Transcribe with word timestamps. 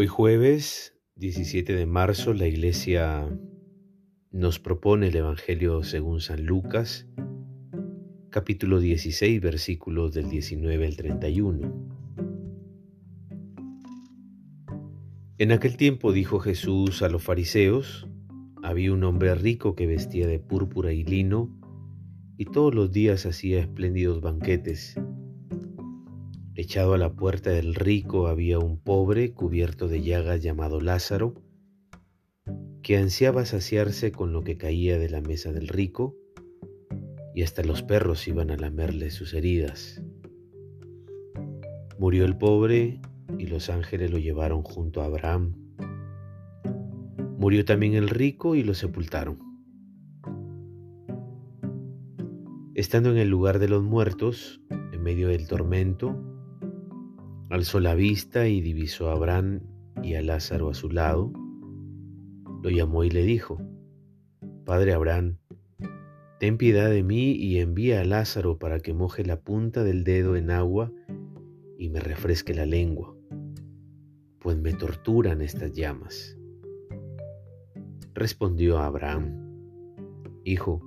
Hoy 0.00 0.06
jueves 0.06 0.94
17 1.16 1.74
de 1.74 1.84
marzo 1.84 2.32
la 2.32 2.46
iglesia 2.46 3.36
nos 4.30 4.60
propone 4.60 5.08
el 5.08 5.16
Evangelio 5.16 5.82
según 5.82 6.20
San 6.20 6.46
Lucas, 6.46 7.08
capítulo 8.30 8.78
16, 8.78 9.40
versículos 9.40 10.14
del 10.14 10.30
19 10.30 10.86
al 10.86 10.94
31. 10.94 11.88
En 15.38 15.50
aquel 15.50 15.76
tiempo 15.76 16.12
dijo 16.12 16.38
Jesús 16.38 17.02
a 17.02 17.08
los 17.08 17.24
fariseos, 17.24 18.06
había 18.62 18.92
un 18.92 19.02
hombre 19.02 19.34
rico 19.34 19.74
que 19.74 19.88
vestía 19.88 20.28
de 20.28 20.38
púrpura 20.38 20.92
y 20.92 21.02
lino 21.02 21.50
y 22.36 22.44
todos 22.44 22.72
los 22.72 22.92
días 22.92 23.26
hacía 23.26 23.58
espléndidos 23.58 24.20
banquetes 24.20 24.94
Echado 26.58 26.94
a 26.94 26.98
la 26.98 27.12
puerta 27.12 27.50
del 27.50 27.76
rico 27.76 28.26
había 28.26 28.58
un 28.58 28.78
pobre 28.78 29.32
cubierto 29.32 29.86
de 29.86 30.02
llagas 30.02 30.42
llamado 30.42 30.80
Lázaro, 30.80 31.34
que 32.82 32.96
ansiaba 32.96 33.44
saciarse 33.44 34.10
con 34.10 34.32
lo 34.32 34.42
que 34.42 34.56
caía 34.56 34.98
de 34.98 35.08
la 35.08 35.20
mesa 35.20 35.52
del 35.52 35.68
rico, 35.68 36.16
y 37.32 37.44
hasta 37.44 37.62
los 37.62 37.84
perros 37.84 38.26
iban 38.26 38.50
a 38.50 38.56
lamerle 38.56 39.12
sus 39.12 39.34
heridas. 39.34 40.02
Murió 41.96 42.24
el 42.24 42.36
pobre 42.36 43.00
y 43.38 43.46
los 43.46 43.70
ángeles 43.70 44.10
lo 44.10 44.18
llevaron 44.18 44.64
junto 44.64 45.00
a 45.00 45.04
Abraham. 45.04 45.54
Murió 47.38 47.64
también 47.64 47.94
el 47.94 48.08
rico 48.08 48.56
y 48.56 48.64
lo 48.64 48.74
sepultaron. 48.74 49.38
Estando 52.74 53.12
en 53.12 53.18
el 53.18 53.28
lugar 53.28 53.60
de 53.60 53.68
los 53.68 53.84
muertos, 53.84 54.60
en 54.70 55.00
medio 55.04 55.28
del 55.28 55.46
tormento, 55.46 56.34
Alzó 57.50 57.80
la 57.80 57.94
vista 57.94 58.46
y 58.46 58.60
divisó 58.60 59.08
a 59.08 59.12
Abraham 59.12 59.60
y 60.02 60.14
a 60.14 60.22
Lázaro 60.22 60.68
a 60.68 60.74
su 60.74 60.90
lado. 60.90 61.32
Lo 62.62 62.68
llamó 62.68 63.04
y 63.04 63.10
le 63.10 63.22
dijo, 63.22 63.58
Padre 64.66 64.92
Abraham, 64.92 65.38
ten 66.40 66.58
piedad 66.58 66.90
de 66.90 67.02
mí 67.02 67.32
y 67.32 67.58
envía 67.58 68.02
a 68.02 68.04
Lázaro 68.04 68.58
para 68.58 68.80
que 68.80 68.92
moje 68.92 69.24
la 69.24 69.40
punta 69.40 69.82
del 69.82 70.04
dedo 70.04 70.36
en 70.36 70.50
agua 70.50 70.92
y 71.78 71.88
me 71.88 72.00
refresque 72.00 72.52
la 72.52 72.66
lengua, 72.66 73.16
pues 74.40 74.58
me 74.58 74.74
torturan 74.74 75.40
estas 75.40 75.72
llamas. 75.72 76.36
Respondió 78.12 78.78
Abraham, 78.78 79.48
Hijo, 80.44 80.82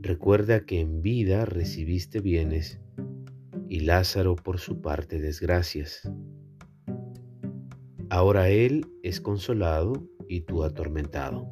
recuerda 0.00 0.64
que 0.64 0.80
en 0.80 1.02
vida 1.02 1.44
recibiste 1.44 2.20
bienes 2.20 2.79
y 3.70 3.80
Lázaro 3.80 4.34
por 4.34 4.58
su 4.58 4.80
parte 4.80 5.20
desgracias. 5.20 6.02
Ahora 8.10 8.48
él 8.48 8.84
es 9.04 9.20
consolado 9.20 9.92
y 10.28 10.40
tú 10.40 10.64
atormentado. 10.64 11.48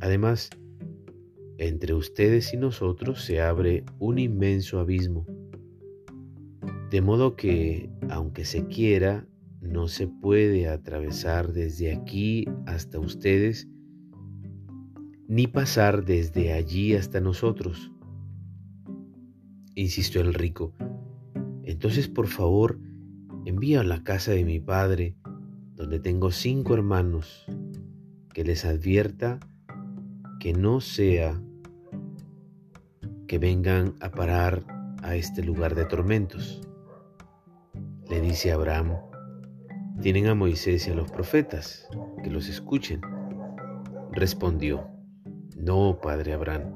Además, 0.00 0.48
entre 1.58 1.92
ustedes 1.92 2.54
y 2.54 2.56
nosotros 2.56 3.22
se 3.22 3.42
abre 3.42 3.84
un 3.98 4.18
inmenso 4.18 4.80
abismo, 4.80 5.26
de 6.90 7.02
modo 7.02 7.36
que, 7.36 7.90
aunque 8.08 8.46
se 8.46 8.66
quiera, 8.66 9.28
no 9.60 9.88
se 9.88 10.08
puede 10.08 10.66
atravesar 10.66 11.52
desde 11.52 11.92
aquí 11.92 12.46
hasta 12.64 12.98
ustedes, 12.98 13.68
ni 15.28 15.46
pasar 15.46 16.06
desde 16.06 16.54
allí 16.54 16.94
hasta 16.94 17.20
nosotros 17.20 17.92
insistió 19.76 20.20
el 20.22 20.34
rico. 20.34 20.72
Entonces, 21.62 22.08
por 22.08 22.26
favor, 22.26 22.80
envía 23.44 23.80
a 23.80 23.84
la 23.84 24.02
casa 24.02 24.32
de 24.32 24.44
mi 24.44 24.58
padre, 24.58 25.14
donde 25.74 26.00
tengo 26.00 26.32
cinco 26.32 26.74
hermanos, 26.74 27.46
que 28.32 28.42
les 28.42 28.64
advierta 28.64 29.38
que 30.40 30.52
no 30.52 30.80
sea 30.80 31.40
que 33.28 33.38
vengan 33.38 33.94
a 34.00 34.10
parar 34.10 34.64
a 35.02 35.14
este 35.14 35.42
lugar 35.42 35.74
de 35.74 35.84
tormentos. 35.84 36.62
Le 38.08 38.20
dice 38.20 38.52
Abraham, 38.52 38.96
tienen 40.00 40.26
a 40.28 40.34
Moisés 40.34 40.86
y 40.86 40.90
a 40.90 40.94
los 40.94 41.10
profetas, 41.10 41.88
que 42.22 42.30
los 42.30 42.48
escuchen. 42.48 43.00
Respondió, 44.12 44.88
no, 45.56 45.98
padre 46.00 46.32
Abraham, 46.32 46.72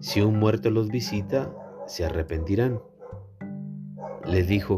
si 0.00 0.20
un 0.20 0.38
muerto 0.38 0.70
los 0.70 0.88
visita, 0.88 1.52
se 1.88 2.04
arrepentirán. 2.04 2.80
Les 4.24 4.46
dijo, 4.46 4.76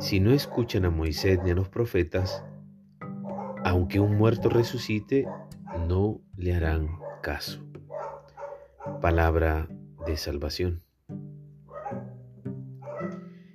si 0.00 0.20
no 0.20 0.32
escuchan 0.32 0.84
a 0.84 0.90
Moisés 0.90 1.40
ni 1.44 1.50
a 1.50 1.54
los 1.54 1.68
profetas, 1.68 2.44
aunque 3.64 4.00
un 4.00 4.16
muerto 4.16 4.48
resucite, 4.48 5.26
no 5.88 6.20
le 6.36 6.54
harán 6.54 6.88
caso. 7.22 7.64
Palabra 9.00 9.68
de 10.06 10.16
salvación. 10.16 10.82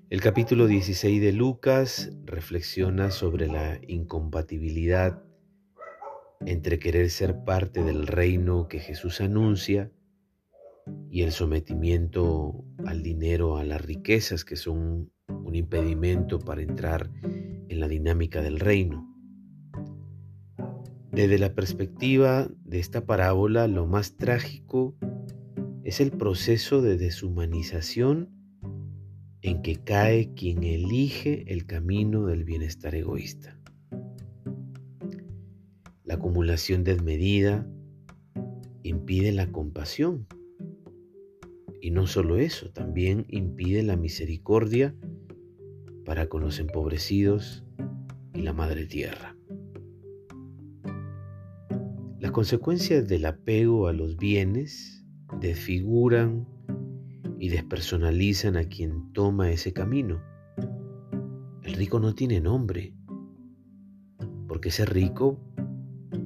El 0.10 0.22
capítulo 0.22 0.68
16 0.68 1.22
de 1.22 1.34
Lucas 1.34 2.12
reflexiona 2.24 3.12
sobre 3.12 3.48
la 3.48 3.80
incompatibilidad 3.88 5.22
entre 6.46 6.80
querer 6.80 7.10
ser 7.10 7.44
parte 7.44 7.84
del 7.84 8.08
reino 8.08 8.68
que 8.68 8.80
Jesús 8.80 9.20
anuncia 9.20 9.92
y 11.10 11.24
el 11.24 11.32
sometimiento 11.32 12.64
al 12.86 13.02
dinero, 13.02 13.58
a 13.58 13.64
las 13.64 13.82
riquezas 13.82 14.46
que 14.46 14.56
son 14.56 15.12
un 15.28 15.56
impedimento 15.56 16.40
para 16.40 16.62
entrar 16.62 17.10
en 17.24 17.80
la 17.80 17.88
dinámica 17.88 18.42
del 18.42 18.60
reino. 18.60 19.08
Desde 21.12 21.40
la 21.40 21.56
perspectiva 21.56 22.48
de 22.64 22.80
esta 22.80 23.06
parábola, 23.06 23.68
lo 23.68 23.88
más 23.88 24.18
trágico 24.18 24.96
es 25.84 26.00
el 26.00 26.12
proceso 26.12 26.82
de 26.82 26.98
deshumanización 26.98 28.30
en 29.42 29.62
que 29.62 29.78
cae 29.78 30.34
quien 30.34 30.64
elige 30.64 31.52
el 31.52 31.66
camino 31.66 32.26
del 32.26 32.44
bienestar 32.44 32.94
egoísta. 32.94 33.58
La 36.04 36.16
acumulación 36.16 36.84
desmedida 36.84 37.68
impide 38.84 39.32
la 39.32 39.52
compasión 39.52 40.28
y 41.82 41.92
no 41.92 42.08
solo 42.08 42.38
eso, 42.38 42.72
también 42.72 43.26
impide 43.30 43.84
la 43.84 43.96
misericordia 43.96 44.96
para 46.06 46.28
con 46.28 46.42
los 46.42 46.60
empobrecidos 46.60 47.66
y 48.34 48.42
la 48.42 48.54
madre 48.54 48.86
tierra. 48.86 49.36
Las 52.20 52.32
consecuencias 52.32 53.08
del 53.08 53.26
apego 53.26 53.88
a 53.88 53.94
los 53.94 54.18
bienes 54.18 55.06
desfiguran 55.40 56.48
y 57.40 57.50
despersonalizan 57.50 58.56
a 58.56 58.64
quien 58.64 59.14
toma 59.14 59.52
ese 59.52 59.74
camino. 59.74 60.22
El 61.64 61.74
rico 61.74 62.00
no 62.00 62.16
tiene 62.16 62.42
nombre, 62.42 62.96
porque 64.48 64.70
ese 64.70 64.86
rico 64.86 65.40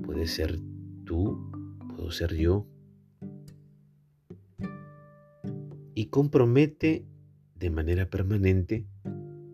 puede 0.03 0.27
ser 0.27 0.59
tú, 1.03 1.51
puedo 1.89 2.11
ser 2.11 2.35
yo, 2.35 2.67
y 5.93 6.07
compromete 6.07 7.05
de 7.55 7.69
manera 7.69 8.09
permanente 8.09 8.85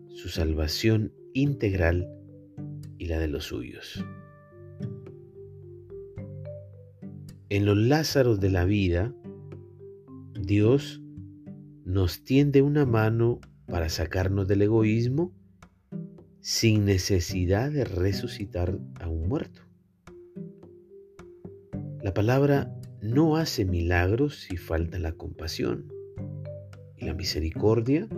su 0.08 0.28
salvación 0.28 1.12
integral 1.34 2.08
y 2.98 3.06
la 3.06 3.18
de 3.18 3.28
los 3.28 3.44
suyos. 3.44 4.04
En 7.50 7.64
los 7.64 7.76
Lázaros 7.76 8.40
de 8.40 8.50
la 8.50 8.64
vida, 8.64 9.14
Dios 10.40 11.00
nos 11.84 12.24
tiende 12.24 12.62
una 12.62 12.84
mano 12.84 13.40
para 13.66 13.88
sacarnos 13.88 14.48
del 14.48 14.62
egoísmo 14.62 15.32
sin 16.40 16.84
necesidad 16.84 17.70
de 17.70 17.84
resucitar 17.84 18.78
a 19.00 19.08
un 19.08 19.28
muerto. 19.28 19.62
La 22.02 22.14
palabra 22.14 22.74
no 23.02 23.36
hace 23.36 23.64
milagros 23.64 24.46
si 24.48 24.56
falta 24.56 24.98
la 24.98 25.12
compasión 25.12 25.97
y 26.98 27.04
la 27.04 27.14
misericordia 27.14 28.08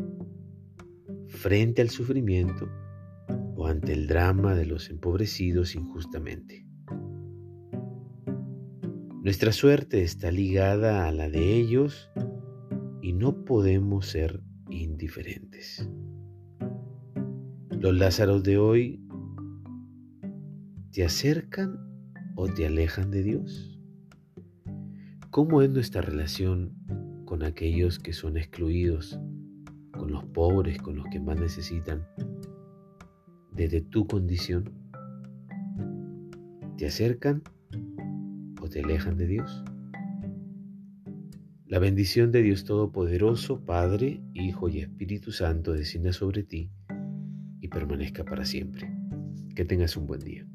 frente 1.28 1.82
al 1.82 1.90
sufrimiento 1.90 2.68
o 3.54 3.66
ante 3.66 3.92
el 3.92 4.06
drama 4.06 4.54
de 4.54 4.66
los 4.66 4.90
empobrecidos 4.90 5.74
injustamente. 5.74 6.66
Nuestra 9.22 9.52
suerte 9.52 10.02
está 10.02 10.30
ligada 10.30 11.06
a 11.06 11.12
la 11.12 11.28
de 11.28 11.56
ellos 11.56 12.10
y 13.02 13.12
no 13.12 13.44
podemos 13.44 14.06
ser 14.06 14.42
indiferentes. 14.70 15.88
Los 17.70 17.94
Lázaros 17.94 18.42
de 18.42 18.58
hoy 18.58 19.06
te 20.90 21.04
acercan 21.04 21.78
o 22.34 22.48
te 22.48 22.66
alejan 22.66 23.10
de 23.10 23.22
Dios. 23.22 23.78
¿Cómo 25.30 25.62
es 25.62 25.70
nuestra 25.70 26.00
relación 26.00 26.74
con 27.30 27.44
aquellos 27.44 28.00
que 28.00 28.12
son 28.12 28.36
excluidos, 28.36 29.20
con 29.92 30.10
los 30.10 30.24
pobres, 30.24 30.78
con 30.78 30.96
los 30.96 31.06
que 31.12 31.20
más 31.20 31.38
necesitan 31.38 32.04
desde 33.52 33.82
tu 33.82 34.08
condición? 34.08 34.72
¿Te 36.76 36.86
acercan 36.88 37.44
o 38.60 38.68
te 38.68 38.80
alejan 38.80 39.16
de 39.16 39.28
Dios? 39.28 39.62
La 41.68 41.78
bendición 41.78 42.32
de 42.32 42.42
Dios 42.42 42.64
Todopoderoso, 42.64 43.64
Padre, 43.64 44.20
Hijo 44.34 44.68
y 44.68 44.80
Espíritu 44.80 45.30
Santo 45.30 45.72
descienda 45.72 46.12
sobre 46.12 46.42
ti 46.42 46.72
y 47.60 47.68
permanezca 47.68 48.24
para 48.24 48.44
siempre. 48.44 48.90
Que 49.54 49.64
tengas 49.64 49.96
un 49.96 50.08
buen 50.08 50.18
día. 50.18 50.48